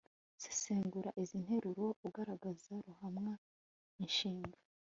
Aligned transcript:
sesengura 0.43 1.09
izi 1.21 1.37
nteruro 1.45 1.85
ugaragaza 2.07 2.73
ruhamwa, 2.87 3.33
inshinga 4.03 4.57